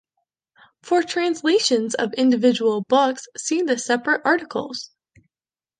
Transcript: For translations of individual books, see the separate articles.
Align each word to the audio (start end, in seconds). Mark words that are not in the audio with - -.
For 0.81 1.03
translations 1.03 1.93
of 1.93 2.15
individual 2.15 2.81
books, 2.89 3.27
see 3.37 3.61
the 3.61 3.77
separate 3.77 4.23
articles. 4.25 4.89